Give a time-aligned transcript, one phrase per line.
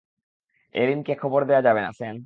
[0.75, 2.15] এরিনকে খবর দেয়া যাবে না স্যান।